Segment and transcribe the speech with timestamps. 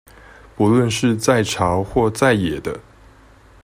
[0.55, 2.79] 不論是在朝或在野的